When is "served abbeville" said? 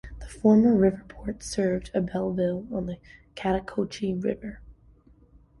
1.43-2.65